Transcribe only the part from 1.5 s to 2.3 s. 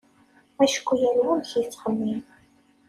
yettxemmim.